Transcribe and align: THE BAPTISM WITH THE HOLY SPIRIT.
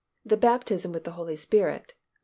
THE 0.25 0.35
BAPTISM 0.35 0.93
WITH 0.93 1.03
THE 1.03 1.11
HOLY 1.11 1.35
SPIRIT. 1.35 1.93